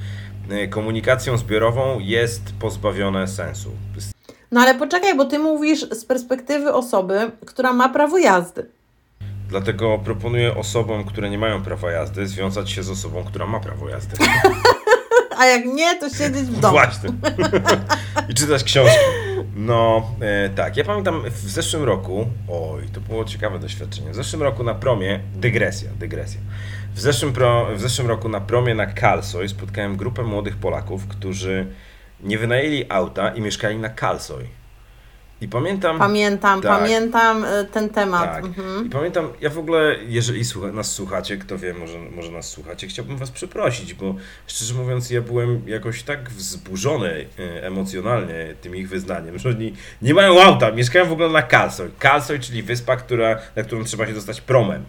[0.51, 3.71] y, komunikacją zbiorową jest pozbawione sensu.
[4.51, 8.65] No ale poczekaj, bo ty mówisz z perspektywy osoby, która ma prawo jazdy.
[9.49, 13.89] Dlatego proponuję osobom, które nie mają prawa jazdy, związać się z osobą, która ma prawo
[13.89, 14.17] jazdy.
[15.39, 16.73] a jak nie, to siedzieć w domu.
[16.73, 17.09] Właśnie.
[18.29, 18.99] I czytać książki.
[19.55, 20.77] No, e, tak.
[20.77, 24.11] Ja pamiętam w zeszłym roku, oj, to było ciekawe doświadczenie.
[24.11, 26.39] W zeszłym roku na promie, dygresja, dygresja.
[26.95, 31.65] W zeszłym, pro, w zeszłym roku na promie na Kalsoj spotkałem grupę młodych Polaków, którzy
[32.23, 34.58] nie wynajęli auta i mieszkali na Kalsoj.
[35.41, 35.99] I pamiętam.
[35.99, 36.79] Pamiętam, Tak.
[36.79, 38.31] pamiętam y, ten temat.
[38.33, 38.45] Tak.
[38.45, 38.85] Mhm.
[38.85, 42.87] I pamiętam, ja w ogóle, jeżeli słucha, nas słuchacie, kto wie, może, może nas słuchacie,
[42.87, 44.15] chciałbym Was przeprosić, bo
[44.47, 50.13] szczerze mówiąc, ja byłem jakoś tak wzburzony e, emocjonalnie tym ich wyznaniem, że oni nie
[50.13, 51.89] mają auta, mieszkają w ogóle na Kalsoj.
[51.99, 54.83] Kalsoj, czyli wyspa, która, na którą trzeba się dostać promem.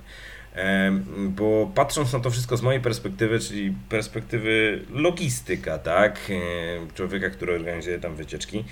[0.54, 1.04] Em,
[1.36, 7.54] Bo patrząc na to wszystko z mojej perspektywy, czyli perspektywy logistyka, tak, e, człowieka, który
[7.54, 8.64] organizuje tam wycieczki,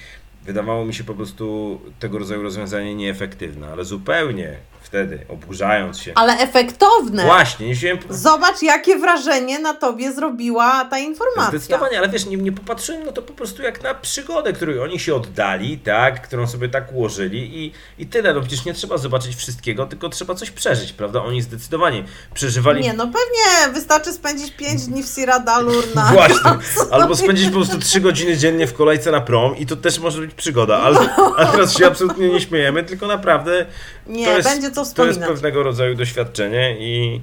[0.48, 6.38] wydawało mi się po prostu tego rodzaju rozwiązanie nieefektywne, ale zupełnie wtedy, oburzając się, Ale
[6.38, 7.25] efektowne.
[7.25, 11.59] właśnie, nie wziąłem Zobacz, jakie wrażenie na tobie zrobiła ta informacja.
[11.59, 14.99] Zdecydowanie, ale wiesz, nie, nie popatrzyłem no to po prostu jak na przygodę, której oni
[14.99, 18.35] się oddali, tak, którą sobie tak ułożyli i, i tyle.
[18.35, 21.23] No przecież nie trzeba zobaczyć wszystkiego, tylko trzeba coś przeżyć, prawda?
[21.23, 22.83] Oni zdecydowanie przeżywali.
[22.83, 26.05] Nie, no pewnie wystarczy spędzić 5 dni w Siradalur na...
[26.12, 26.51] Właśnie.
[26.91, 30.21] Albo spędzić po prostu 3 godziny dziennie w kolejce na prom i to też może
[30.21, 30.99] być przygoda, ale
[31.37, 33.67] a teraz się absolutnie nie śmiejemy, tylko naprawdę
[34.07, 35.28] Nie, jest, będzie co to jest wspominać.
[35.28, 37.20] pewnego rodzaju doświadczenie i,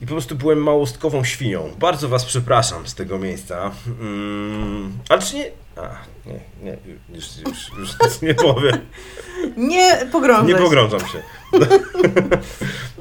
[0.00, 1.70] i po prostu byłem małostkową świnią.
[1.78, 3.70] Bardzo was przepraszam z tego miejsca.
[4.00, 5.50] Mm, ale czy nie...
[5.76, 5.88] A,
[6.26, 6.76] nie, nie,
[7.14, 8.78] już, już, już nic nie powiem.
[9.56, 11.22] Nie pogrążaj Nie pogrążam się.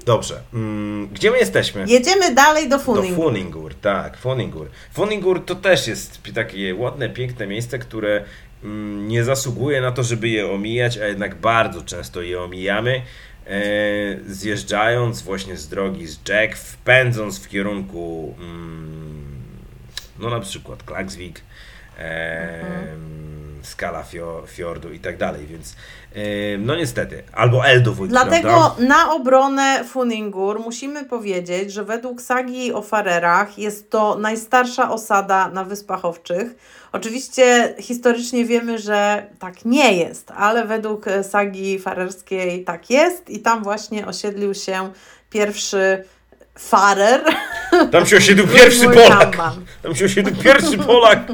[0.05, 0.41] Dobrze.
[0.53, 1.85] Mm, gdzie my jesteśmy?
[1.87, 3.15] Jedziemy dalej do Do Funing.
[3.15, 4.69] Funingur, tak, Funingur.
[4.93, 8.23] Funingur to też jest takie ładne, piękne miejsce, które
[9.07, 13.01] nie zasługuje na to, żeby je omijać, a jednak bardzo często je omijamy.
[13.47, 13.61] E,
[14.27, 19.25] zjeżdżając właśnie z drogi z Jack, wpędząc w kierunku mm,
[20.19, 21.41] no na przykład Klagsvik,
[21.99, 22.63] e,
[23.61, 25.75] Skala Fio- Fjordu i tak dalej, więc
[26.15, 28.83] e, no niestety, albo Eldowód, Dlatego prawda?
[28.95, 35.63] na obronę Funingur musimy powiedzieć, że według sagi o Farerach jest to najstarsza osada na
[35.63, 36.55] Wyspach Owczych.
[36.95, 43.39] Oczywiście historycznie wiemy, że tak nie jest, ale według e, sagi farerskiej tak jest i
[43.39, 44.91] tam właśnie osiedlił się
[45.29, 46.03] pierwszy
[46.57, 47.21] Farer.
[47.91, 49.37] Tam się osiedlił pierwszy Polak.
[49.83, 51.27] Tam się osiedlił pierwszy Polak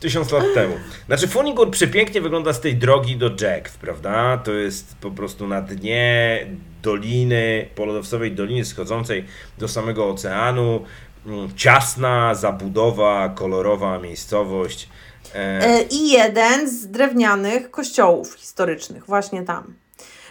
[0.00, 0.74] tysiąc lat temu.
[1.06, 4.38] Znaczy Funigur przepięknie wygląda z tej drogi do Jack, prawda?
[4.38, 6.46] To jest po prostu na dnie
[6.82, 9.24] doliny, polodowcowej doliny schodzącej
[9.58, 10.84] do samego oceanu.
[11.26, 14.88] Mm, Ciasna zabudowa, kolorowa miejscowość.
[15.34, 19.74] E, E, I jeden z drewnianych kościołów historycznych, właśnie tam.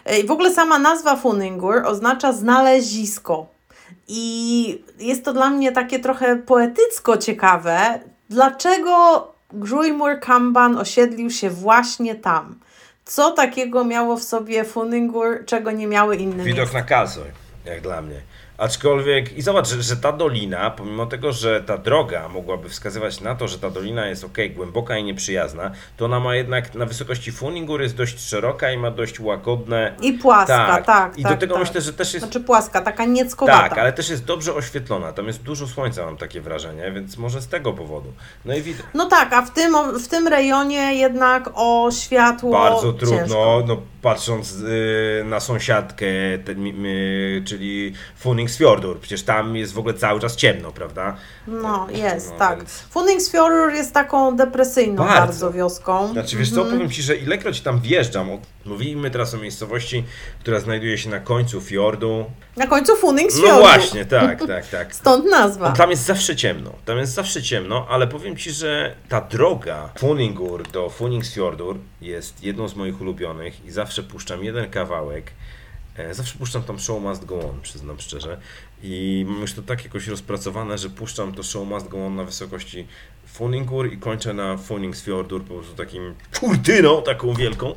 [0.06, 3.48] E, I w ogóle sama nazwa Funingur oznacza znalezisko.
[4.08, 12.16] I jest to dla mnie takie trochę poetycko ciekawe, dlaczego Grujmur Kamban osiedlił się właśnie
[12.16, 12.56] tam.
[13.06, 16.78] Co takiego miało w sobie Funingur, czego nie miały inne Widok miejsca?
[16.78, 17.24] na Kalsoj,
[17.66, 18.22] jak dla mnie.
[18.58, 23.36] Aczkolwiek, i zobacz, że, że ta dolina, pomimo tego, że ta droga mogłaby wskazywać na
[23.36, 27.32] to, że ta dolina jest ok, głęboka i nieprzyjazna, to ona ma jednak na wysokości
[27.32, 29.96] Funingur jest dość szeroka i ma dość łagodne.
[30.02, 31.18] I płaska, tak.
[31.18, 31.64] I tak, do tego tak.
[31.64, 32.26] myślę, że też jest.
[32.26, 33.70] Znaczy płaska, taka nieckowata.
[33.70, 35.14] Tak, ale też jest dobrze oświetlona.
[35.14, 38.14] Tam jest dużo słońca, mam takie wrażenie, więc może z tego powodu.
[38.46, 38.86] No i widać.
[38.94, 43.64] No tak, a w tym, w tym rejonie jednak o światło Bardzo trudno, ciężko.
[43.68, 46.06] no patrząc y, na sąsiadkę,
[46.46, 47.94] ten, mi- y, czyli
[48.46, 51.16] Funingsfjordur, przecież tam jest w ogóle cały czas ciemno, prawda?
[51.48, 52.58] No, jest, No, tak.
[52.58, 55.52] więc- Funingsfjordur jest taką depresyjną bardzo, Bardzo.
[55.52, 56.08] wioską.
[56.12, 58.30] Znaczy wiesz co, powiem Ci, że ilekroć tam wjeżdżam,
[58.66, 60.04] mówimy teraz o miejscowości,
[60.40, 62.26] która znajduje się na końcu fjordu.
[62.58, 63.60] Na końcu No Funingsfjordur.
[63.62, 64.96] właśnie, tak, tak, tak.
[64.96, 65.72] Stąd nazwa.
[65.72, 70.64] Tam jest zawsze ciemno, tam jest zawsze ciemno, ale powiem Ci, że ta droga Funingur
[70.68, 75.32] do Funingsfjordur jest jedną z moich ulubionych i zawsze puszczam jeden kawałek.
[75.98, 78.38] E, Zawsze puszczam tam Show Must Go On, przyznam szczerze.
[78.84, 82.24] I mam już to tak jakoś rozpracowane, że puszczam to Show Must Go On na
[82.24, 82.88] wysokości
[83.28, 87.76] Funingur i kończę na Funingsfjordur po prostu takim kurtyną taką wielką.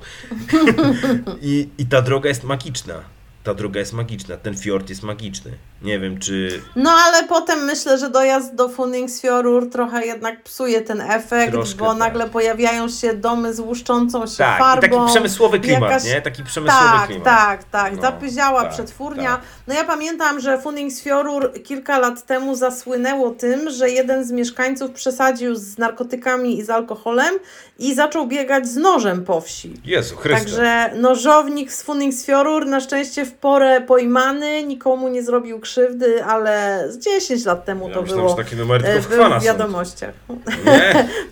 [1.42, 3.17] I, I ta droga jest magiczna.
[3.48, 5.50] Ta droga jest magiczna, ten fiord jest magiczny.
[5.82, 11.00] Nie wiem, czy No ale potem myślę, że dojazd do Funingsfjordur trochę jednak psuje ten
[11.00, 11.98] efekt, Troszkę bo tak.
[11.98, 14.80] nagle pojawiają się domy z łuszczącą się Tak, farbą.
[14.98, 16.22] taki przemysłowy klimat, jakaś- nie?
[16.22, 17.24] Taki przemysłowy Tak, klimat.
[17.24, 17.96] tak, tak.
[17.96, 19.40] No, Zapyziała tak, przetwórnia.
[19.68, 25.54] No ja pamiętam, że Funningsfjorur kilka lat temu zasłynęło tym, że jeden z mieszkańców przesadził
[25.54, 27.34] z narkotykami i z alkoholem
[27.78, 29.74] i zaczął biegać z nożem po wsi.
[29.84, 30.44] Jezu, Chryste.
[30.44, 36.98] Także nożownik z Funningsfjorur na szczęście w porę pojmany, nikomu nie zrobił krzywdy, ale z
[36.98, 38.36] 10 lat temu ja to myślałem, było.
[38.36, 40.14] że takie numery e, tylko w był w wiadomościach.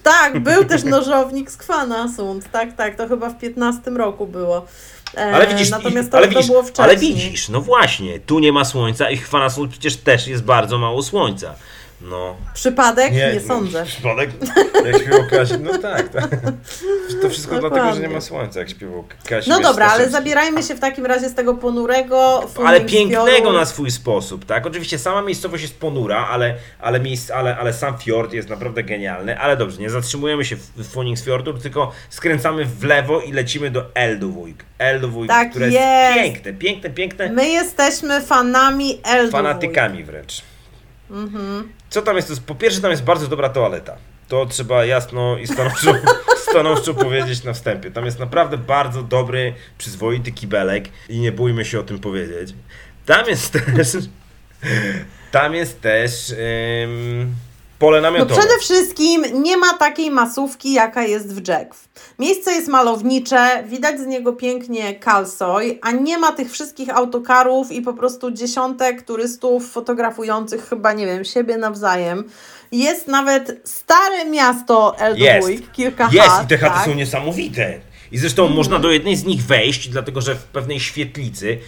[0.03, 2.51] Tak, był też nożownik z Kwana Sund.
[2.53, 4.67] Tak, tak, to chyba w 15 roku było.
[5.15, 6.85] E, Ale widzisz, natomiast to, ale to widzisz, było wcześniej.
[6.85, 10.79] ale widzisz, no właśnie, tu nie ma słońca i w Chwanasol przecież też jest bardzo
[10.79, 11.55] mało słońca.
[12.01, 12.37] No.
[12.55, 13.13] Przypadek?
[13.13, 13.85] Nie, no, sądzę.
[13.85, 14.31] Przypadek?
[14.87, 16.29] Jak śpiewał Kazik, no tak, tak.
[17.23, 18.15] To wszystko dlatego, że nie Dokładnie.
[18.15, 19.49] ma słońca, jak śpiewał Kazik.
[19.51, 22.47] No dobra, ale zabierajmy się w takim razie z tego ponurego.
[22.67, 24.67] Ale pięknego na swój sposób, tak?
[24.67, 29.39] Oczywiście sama miejscowość jest ponura, ale, ale, miejsc, ale, ale sam fiord jest naprawdę genialny.
[29.41, 33.85] Ale dobrze, nie zatrzymujemy się w, w Funningsfjordur, tylko skręcamy w lewo i lecimy do
[33.95, 34.65] Eldowójk.
[34.79, 35.77] Eldowójk, Tak które jest.
[35.81, 37.33] jest piękne, piękne, piękne.
[37.33, 39.33] My jesteśmy fanami Eldowód.
[39.33, 40.43] fanatykami wręcz.
[41.11, 41.69] Mhm.
[41.91, 42.43] Co tam jest?
[42.47, 43.97] Po pierwsze, tam jest bardzo dobra toaleta.
[44.29, 45.95] To trzeba jasno i stanowczo,
[46.51, 47.91] stanowczo powiedzieć na wstępie.
[47.91, 52.55] Tam jest naprawdę bardzo dobry, przyzwoity kibelek i nie bójmy się o tym powiedzieć.
[53.07, 53.89] Tam jest też.
[55.31, 56.35] Tam jest też
[56.85, 57.35] ym,
[57.79, 58.41] pole No namiotowe.
[58.41, 61.89] przede wszystkim nie ma takiej masówki, jaka jest w Jackw.
[62.19, 67.83] Miejsce jest malownicze, widać z niego pięknie Kalsoj, a nie ma tych wszystkich autokarów i
[67.83, 72.25] po prostu dziesiątek turystów fotografujących chyba, nie wiem, siebie nawzajem.
[72.73, 76.45] Jest nawet stare miasto Eldowik, kilka Jest chat.
[76.45, 76.85] i te chaty tak?
[76.85, 77.81] są niesamowite.
[78.13, 81.59] I zresztą można do jednej z nich wejść, dlatego że w pewnej świetlicy.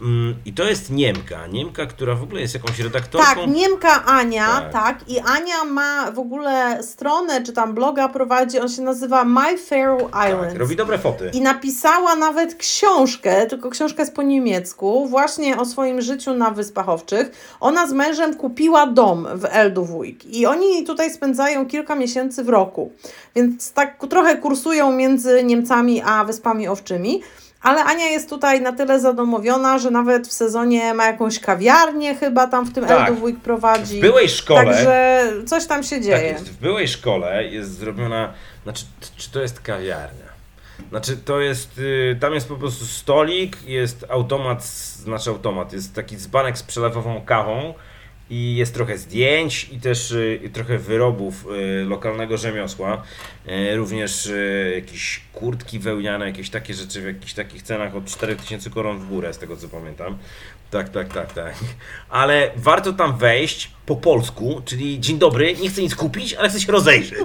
[0.00, 1.46] Mm, I to jest Niemka.
[1.46, 3.26] Niemka, która w ogóle jest jakąś redaktorką.
[3.34, 4.72] Tak, Niemka Ania, Tak.
[4.72, 5.08] tak.
[5.08, 9.98] I Ania ma w ogóle stronę, czy tam bloga prowadzi, on się nazywa My Faroe
[10.08, 10.48] Islands.
[10.48, 11.30] tak, robi dobre foty.
[11.34, 16.88] I napisała nawet książkę, tylko książkę jest po niemiecku, właśnie o swoim życiu na Wyspach
[16.88, 17.56] Owczych.
[17.60, 22.92] Ona z mężem kupiła dom w Eldowójk i oni tutaj spędzają kilka miesięcy w roku.
[23.36, 27.22] Więc tak trochę kursują między Niemcami a Wyspami Owczymi.
[27.62, 32.46] Ale Ania jest tutaj na tyle zadomowiona, że nawet w sezonie ma jakąś kawiarnię chyba
[32.46, 33.08] tam w tym Tak.
[33.08, 33.98] Eldowójk prowadzi.
[33.98, 34.64] W byłej szkole.
[34.64, 36.28] Także coś tam się Tak dzieje.
[36.32, 36.48] jest.
[36.50, 38.32] W byłej szkole jest zrobiona.
[38.62, 38.84] Znaczy,
[39.16, 40.30] czy to jest kawiarnia?
[40.90, 41.78] Znaczy, to jest.
[41.78, 47.22] Y, tam jest po prostu stolik, jest automat, znaczy automat, jest taki dzbanek z przelewową
[47.26, 47.74] kawą
[48.30, 53.02] i jest trochę zdjęć i też y, trochę wyrobów y, lokalnego rzemiosła.
[53.48, 54.32] Y, również
[54.74, 59.34] jakieś kurtki wełniane, jakieś takie rzeczy w jakichś takich cenach od 4000 koron w górę,
[59.34, 60.18] z tego co pamiętam.
[60.70, 61.54] Tak, tak, tak, tak.
[62.08, 66.60] Ale warto tam wejść po polsku, czyli dzień dobry, nie chcę nic kupić, ale chcę
[66.60, 67.18] się rozejrzeć.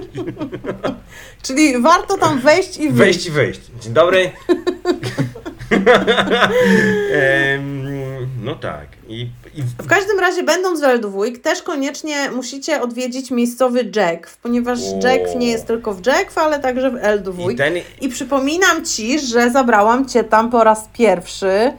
[1.42, 2.94] Czyli warto tam wejść i wyjść.
[2.94, 3.60] Wejść i wyjść.
[3.82, 4.30] Dzień dobry.
[8.46, 8.86] no tak.
[9.08, 9.20] I,
[9.54, 15.08] i W każdym razie, będąc w Eldowójk, też koniecznie musicie odwiedzić miejscowy Jack, ponieważ O.
[15.08, 17.58] Jack nie jest tylko w Jack, ale także w i Eldowójk.
[17.58, 17.74] ten.
[18.00, 21.72] I przypominam Ci, że zabrałam Cię tam po raz pierwszy,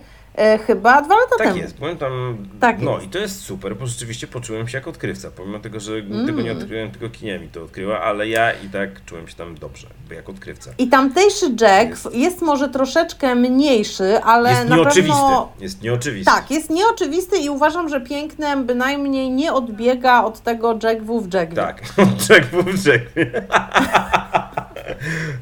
[0.68, 1.60] chyba dwa lata Tak temu.
[1.60, 2.38] jest, powiem tam.
[2.60, 3.06] Tak no jest.
[3.06, 5.32] i to jest super, bo rzeczywiście poczułem się jak odkrywca.
[5.32, 6.26] Pomimo tego, że Mm.
[6.26, 9.56] tego nie odkryłem, tylko kinie mi to odkryła, ale ja i tak czułem się tam
[9.56, 10.72] dobrze, jak odkrywca.
[10.78, 12.14] I tamtejszy Jack Jest.
[12.16, 15.02] jest, może troszeczkę mniejszy, ale Jest na nieoczywisty.
[15.12, 15.52] pewno...
[15.60, 16.32] Jest nieoczywisty.
[16.32, 21.56] Tak, jest nieoczywisty i uważam, że pięknem bynajmniej nie odbiega od tego Jackwu w Jackwie.
[21.56, 21.82] Tak,
[22.30, 23.04] Jack był Jack.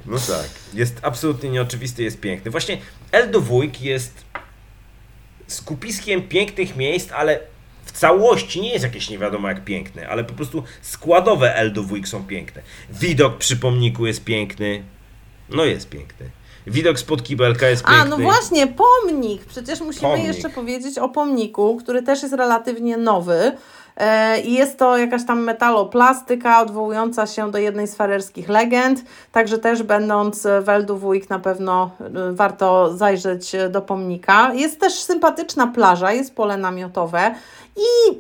[0.06, 2.52] No tak, jest absolutnie nieoczywisty, jest piękny.
[2.52, 2.78] Właśnie
[3.12, 4.26] Eldowójk jest
[5.48, 7.40] skupiskiem pięknych miejsc, ale
[7.86, 12.24] w całości nie jest jakieś nie wiadomo jak piękne, ale po prostu składowe Eldowójk są
[12.24, 12.62] piękne.
[12.90, 14.84] Widok przy pomniku jest piękny.
[15.50, 16.30] No jest piękny.
[16.68, 18.02] Widok spod kibelka jest piękny.
[18.02, 19.46] A, no właśnie, pomnik.
[19.46, 20.28] Przecież musimy Pomnik.
[20.28, 23.52] jeszcze powiedzieć o pomniku, który też jest relatywnie nowy.
[23.98, 29.04] E, I jest to jakaś tam metaloplastyka odwołująca się do jednej z farerskich legend.
[29.32, 34.54] Także też będąc w Eldowójk na pewno e, warto zajrzeć e, do pomnika.
[34.54, 37.36] Jest też sympatyczna plaża, jest pole namiotowe
[37.78, 38.18] i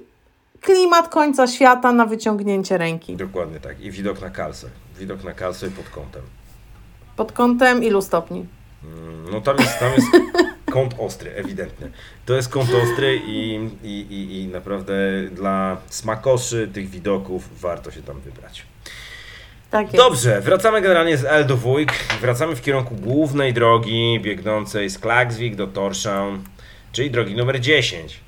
[0.61, 3.15] klimat końca świata na wyciągnięcie ręki.
[3.15, 3.81] Dokładnie tak.
[3.81, 4.67] I widok na kalsę.
[4.99, 6.21] Widok na kalsę pod kątem.
[7.15, 8.45] Pod kątem ilu stopni?
[8.83, 10.07] Mm, No tam jest, tam jest
[10.71, 11.89] kąt ostry, ewidentnie.
[12.25, 14.93] To jest kąt ostry i, i, i, i naprawdę
[15.31, 18.65] dla smakoszy tych widoków warto się tam wybrać.
[19.71, 19.91] Tak.
[19.91, 21.91] Dobrze, wracamy generalnie z Eldowójk.
[22.21, 26.37] Wracamy w kierunku głównej drogi biegnącej z Klagsvik do Torshavn,
[26.91, 28.19] czyli drogi numer 10.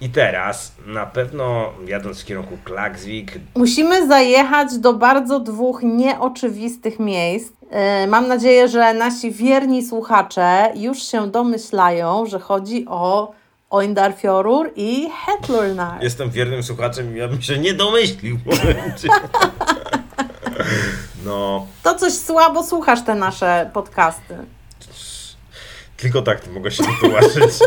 [0.00, 7.52] I teraz na pewno jadąc w kierunku Klagsvik, Musimy zajechać do bardzo dwóch nieoczywistych miejsc.
[7.72, 13.32] E, Mam nadzieję, że nasi wierni słuchacze już się domyślają, że chodzi o
[13.70, 16.02] Oindarfjorur i Hetlurnar.
[16.02, 18.38] Jestem wiernym słuchaczem i ja bym się nie domyślił.
[21.24, 24.36] No, To coś słabo słuchasz te nasze podcasty.
[26.02, 27.58] Tylko tak mogę się wytłumaczyć.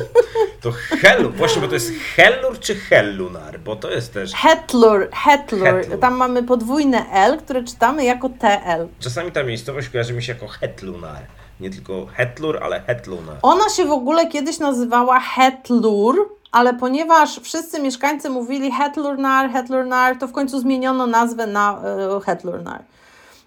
[0.61, 4.33] To Hellur, właśnie, bo to jest Hellur czy Hellunar, bo to jest też...
[4.33, 5.63] Hetlur, Hetlur.
[5.63, 5.99] Hetlur.
[5.99, 8.87] Tam mamy podwójne L, które czytamy jako TL.
[8.99, 11.23] Czasami ta miejscowość kojarzy mi się jako Hetlunar.
[11.59, 13.37] Nie tylko Hetlur, ale Hetlunar.
[13.41, 20.27] Ona się w ogóle kiedyś nazywała Hetlur, ale ponieważ wszyscy mieszkańcy mówili Hetlurnar, Hetlurnar, to
[20.27, 21.81] w końcu zmieniono nazwę na
[22.17, 22.83] y, Hetlurnar.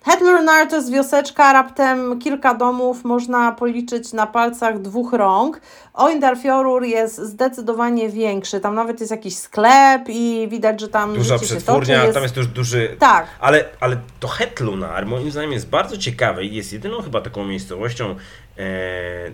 [0.08, 5.60] Hetlurnar to jest wioseczka, raptem kilka domów, można policzyć na palcach dwóch rąk.
[5.94, 12.00] Oindarfjorur jest zdecydowanie większy, tam nawet jest jakiś sklep i widać, że tam Duża przetwórnia,
[12.00, 12.14] toczy.
[12.14, 12.96] tam jest też duży...
[12.98, 13.26] Tak.
[13.40, 18.10] Ale, ale to Hetlunar moim zdaniem jest bardzo ciekawe i jest jedyną chyba taką miejscowością
[18.10, 18.64] e,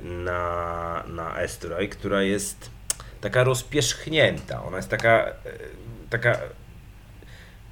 [0.03, 2.71] na, na Esturoy, która jest
[3.21, 4.63] taka rozpierzchnięta.
[4.65, 5.33] Ona jest taka, e,
[6.11, 6.39] taka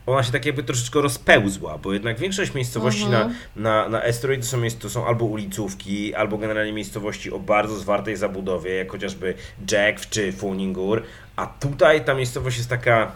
[0.07, 4.45] ona się tak jakby troszeczkę rozpełzła, bo jednak większość miejscowości na, na, na Esturoy to
[4.45, 9.35] są, to są albo ulicówki, albo generalnie miejscowości o bardzo zwartej zabudowie, jak chociażby
[9.71, 11.03] Jack czy Funingur,
[11.37, 13.13] a tutaj ta miejscowość jest taka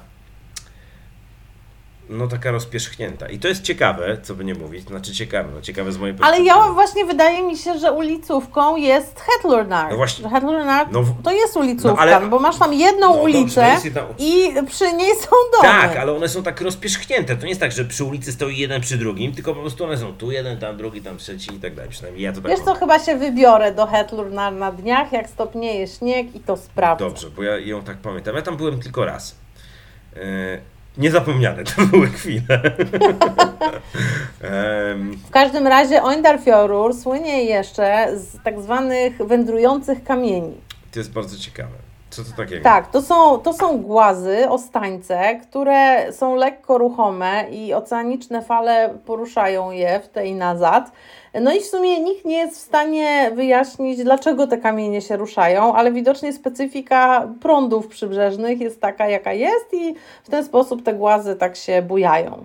[2.09, 3.29] no taka rozpierzchnięta.
[3.29, 6.37] I to jest ciekawe, co by nie mówić, znaczy ciekawe, no ciekawe z mojej Ale
[6.37, 6.47] perspektywy.
[6.67, 9.91] ja właśnie wydaje mi się, że ulicówką jest Hetlurnar.
[9.91, 10.23] No właśnie.
[10.23, 13.23] Że Hetlurnar No to jest ulicówka, No ale- no bo masz tam jedną No dobrze,
[13.23, 15.69] ulicę to jest jedna- i przy niej są domy.
[15.69, 17.37] Tak, ale one są tak rozpierzchnięte.
[17.37, 19.99] To nie jest tak, że przy ulicy stoi jeden przy drugim, tylko po prostu one
[19.99, 21.91] są tu jeden, tam drugi, tam trzeci i tak dalej.
[21.91, 25.87] Przynajmniej ja to tak Wiesz co, chyba się wybiorę do Hetlurnar na dniach, jak stopnieje
[25.89, 27.05] śnieg i to sprawdzę.
[27.05, 28.37] Dobrze, bo ja ją tak pamiętam.
[28.37, 29.37] Ja tam byłem tylko raz.
[30.17, 30.19] E,
[30.99, 32.63] niezapomniane to były chwile.
[35.27, 40.55] W każdym razie Oindarfjorur słynie jeszcze z tak zwanych wędrujących kamieni.
[40.93, 41.86] to jest bardzo ciekawe.
[42.17, 42.65] Co to takiego?
[42.65, 49.71] Tak, to są, to są głazy, ostańce, które są lekko ruchome i oceaniczne fale poruszają
[49.71, 50.93] je w tej nazad.
[51.41, 55.75] No i w sumie nikt nie jest w stanie wyjaśnić, dlaczego te kamienie się ruszają,
[55.75, 61.37] ale widocznie specyfika prądów przybrzeżnych jest taka, jaka jest i w ten sposób te głazy
[61.37, 62.45] tak się bujają.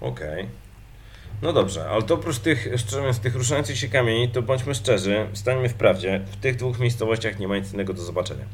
[0.00, 0.46] Okej.
[1.42, 5.26] No dobrze, ale to oprócz tych, szczerze mówiąc, tych ruszających się kamieni, to bądźmy szczerzy,
[5.32, 8.44] stańmy w prawdzie, w tych dwóch miejscowościach nie ma nic innego do zobaczenia.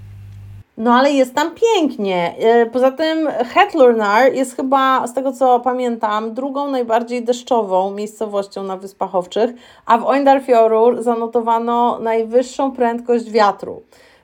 [0.77, 2.35] No ale jest tam pięknie.
[2.39, 8.77] E, Poza tym Hetlurnar jest chyba, z tego co pamiętam, drugą najbardziej deszczową miejscowością na
[8.77, 9.51] Wyspach Owczych,
[9.87, 13.83] a w Oindarfjorur zanotowano najwyższą prędkość wiatru.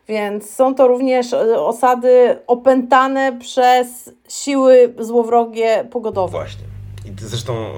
[0.08, 6.30] Więc są to również e, osady opętane przez siły złowrogie pogodowe.
[6.30, 6.67] Właśnie.
[7.08, 7.72] I to zresztą e,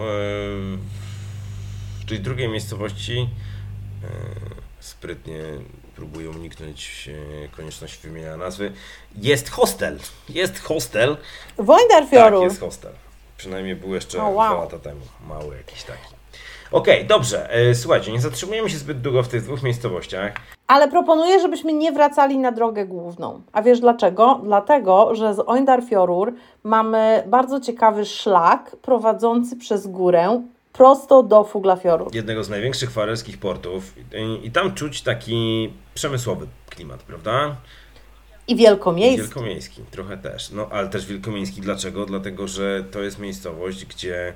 [2.01, 3.29] w tej drugiej miejscowości
[4.05, 4.07] e,
[4.81, 5.39] sprytnie
[5.97, 7.11] próbuję uniknąć
[7.45, 8.73] e, konieczności wymieniania nazwy.
[9.17, 9.99] Jest hostel.
[10.29, 11.17] Jest hostel.
[11.59, 11.71] W
[12.41, 12.93] Tak, jest hostel.
[13.37, 14.55] Przynajmniej był jeszcze O, wow.
[14.55, 15.01] dwa lata temu.
[15.29, 16.20] Mały jakiś taki.
[16.73, 17.51] Okej, dobrze.
[17.51, 20.33] E, słuchajcie, nie zatrzymujemy się zbyt długo w tych dwóch miejscowościach.
[20.67, 23.43] Ale proponuję, żebyśmy nie wracali na drogę główną.
[23.53, 24.41] A wiesz dlaczego?
[24.45, 26.33] Dlatego, że z Oindarfjorur
[26.65, 32.15] mamy bardzo ciekawy szlak prowadzący przez górę prosto do Fuglafjorur.
[32.15, 37.57] jednego z największych farerskich portów i, i tam czuć taki przemysłowy klimat, prawda?
[38.49, 39.19] I wielkomiejski.
[39.23, 40.51] Wielkomiejski, trochę też.
[40.51, 42.07] No, ale też wielkomiejski dlaczego?
[42.07, 44.35] Dlatego, że to jest miejscowość, gdzie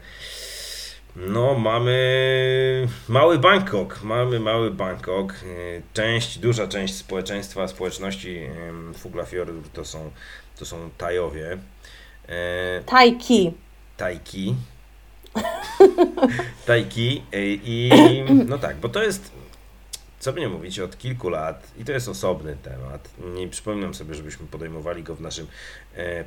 [1.16, 5.32] no, mamy mały Bangkok, mamy mały Bangkok.
[5.32, 5.36] E,
[5.94, 10.10] Część, duża część społeczeństwa, społeczności em, Fuglafjordur to są,
[10.58, 11.58] to są Tajowie.
[12.28, 13.52] E, Tajki.
[13.96, 14.54] Tajki.
[16.66, 17.90] Tajki e, i
[18.46, 19.32] no tak, bo to jest,
[20.20, 23.10] co by nie mówić, od kilku lat i to jest osobny temat.
[23.34, 25.46] Nie przypominam sobie, żebyśmy podejmowali go w naszym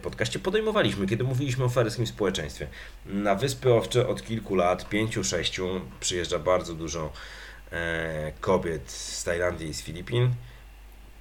[0.02, 0.40] podcaście.
[0.40, 2.68] Podejmowaliśmy, kiedy mówiliśmy o fareskim społeczeństwie.
[3.06, 5.68] Na Wyspy Owcze od kilku lat, pięciu, sześciu,
[6.00, 7.12] przyjeżdża bardzo dużo
[7.72, 10.32] e, kobiet z Tajlandii i z Filipin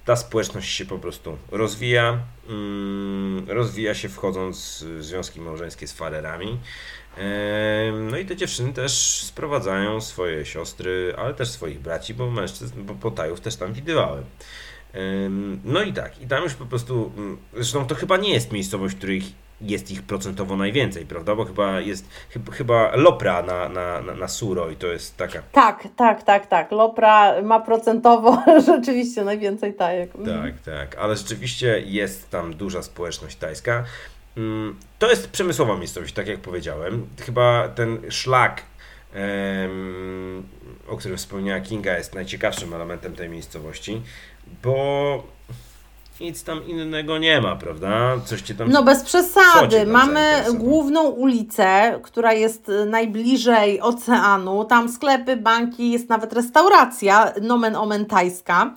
[0.05, 2.19] ta społeczność się po prostu rozwija.
[2.49, 6.59] mm, Rozwija się wchodząc w związki małżeńskie z farerami.
[7.17, 12.83] Em, No i te dziewczyny też sprowadzają swoje siostry, ale też swoich braci, bo mężczyzn,
[12.85, 14.23] bo potajów też tam widywałem.
[15.63, 18.95] No i tak, i tam już po prostu, mm, zresztą to chyba nie jest miejscowość,
[18.95, 19.23] w których
[19.61, 21.35] jest ich procentowo najwięcej, prawda?
[21.35, 25.41] Bo chyba jest, chyba, chyba Lopra na, na, na, na Suro i to jest taka
[25.51, 26.71] Tak, tak, tak, tak.
[26.71, 30.15] Lopra ma procentowo rzeczywiście najwięcej tajek.
[30.15, 30.43] Mhm.
[30.43, 33.83] Tak, tak, ale rzeczywiście jest tam duża społeczność tajska.
[34.37, 37.07] Mm, To jest przemysłowa miejscowość, tak jak powiedziałem.
[37.21, 38.61] Chyba ten szlak,
[40.87, 44.01] o którym wspomniała Kinga, jest najciekawszym elementem tej miejscowości,
[44.63, 45.23] bo
[46.19, 48.17] nic tam innego nie ma, prawda?
[48.25, 48.71] Coś ci tam...
[48.71, 49.85] No bez przesady.
[49.85, 54.65] Mamy główną ulicę, która jest y, najbliżej oceanu.
[54.65, 58.75] Tam sklepy, banki, jest nawet restauracja, nomen omen tajska.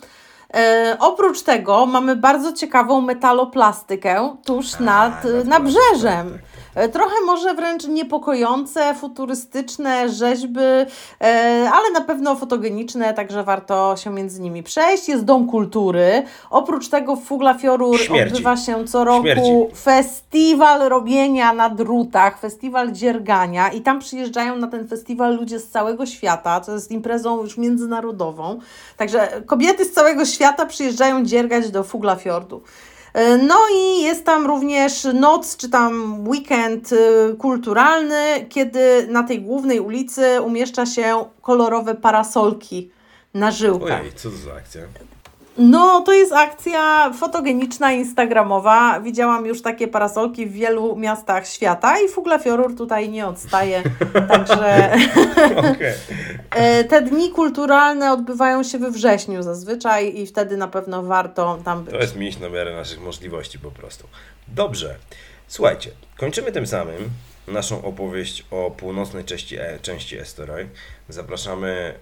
[0.55, 6.39] E, oprócz tego mamy bardzo ciekawą metaloplastykę tuż A, nad, y, nad nabrzeżem.
[6.75, 14.11] E, Trochę może wręcz niepokojące, futurystyczne rzeźby, e, ale na pewno fotogeniczne, także warto się
[14.11, 15.09] między nimi przejść.
[15.09, 16.23] Jest Dom Kultury.
[16.51, 17.23] Oprócz tego w
[17.99, 18.33] Śmierdzi.
[18.35, 19.51] odbywa się co roku Śmierdzi.
[19.83, 26.07] festiwal robienia na drutach, festiwal dziergania i tam przyjeżdżają na ten festiwal ludzie z całego
[26.07, 28.59] świata, to jest imprezą już międzynarodową.
[28.97, 32.63] Także kobiety z całego świata przyjeżdżają dziergać do Fuglafjordu.
[33.15, 36.97] E, No i jest tam również noc, czy tam weekend y,
[37.39, 42.91] kulturalny, kiedy na tej głównej ulicy umieszcza się kolorowe parasolki
[43.35, 44.01] na żyłkach.
[44.01, 44.81] Ojej, co to za akcja?
[45.59, 49.01] No, to jest akcja fotogeniczna, instagramowa.
[49.01, 53.83] Widziałam już takie parasolki w wielu miastach świata i Fuglafjorur tutaj nie odstaje.
[54.29, 54.93] Także
[56.51, 61.85] e, te dni kulturalne odbywają się we wrześniu zazwyczaj i wtedy na pewno warto tam
[61.85, 61.95] być.
[61.95, 64.09] To jest mieć na miarę naszych możliwości po prostu.
[64.49, 64.97] Dobrze.
[65.49, 67.11] Słuchajcie, kończymy tym samym
[67.49, 70.69] naszą opowieść o północnej części, e, części Esteroj.
[71.09, 71.95] Zapraszamy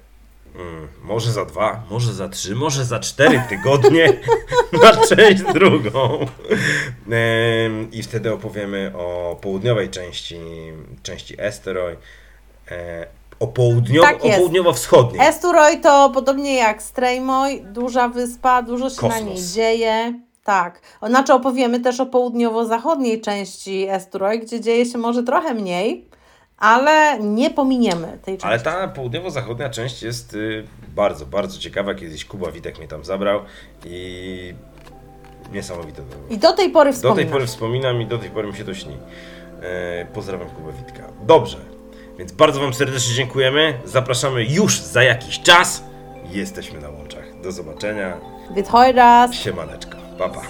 [0.54, 4.12] mm, może za dwa, może za trzy, może za cztery tygodnie
[4.82, 6.26] na część drugą.
[7.92, 10.40] I wtedy opowiemy o południowej części,
[11.02, 11.96] części Esteroj.
[12.70, 13.06] E,
[13.40, 15.28] o, południowo, Tak o południowo-wschodniej.
[15.28, 19.24] Esturoj to podobnie jak Strejmoj, duża wyspa, dużo się na Kosmos.
[19.24, 20.20] niej dzieje.
[20.44, 20.80] Tak.
[21.02, 26.08] Znaczy opowiemy też o południowo-zachodniej części Esturoj, gdzie dzieje się może trochę mniej,
[26.58, 28.46] ale nie pominiemy tej części.
[28.46, 31.94] Ale ta południowo-zachodnia część jest y, bardzo, bardzo ciekawa.
[31.94, 33.40] Kiedyś Kuba Witek mnie tam zabrał
[33.84, 34.54] i
[35.52, 36.28] niesamowite to było.
[36.30, 37.16] I do tej pory Do wspominam.
[37.16, 38.96] tej pory wspominam i do tej pory mi się to śni.
[39.62, 41.02] E, pozdrawiam Kuba Witka.
[41.26, 41.58] Dobrze,
[42.18, 43.74] więc bardzo Wam serdecznie dziękujemy.
[43.84, 45.84] Zapraszamy już za jakiś czas.
[46.30, 47.40] Jesteśmy na łączach.
[47.42, 48.16] Do zobaczenia.
[48.50, 49.32] Witajcie.
[49.32, 49.96] Siemaneczko.
[50.18, 50.40] Pa, pa.